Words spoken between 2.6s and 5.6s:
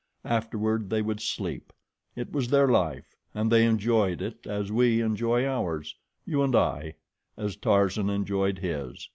life, and they enjoyed it as we enjoy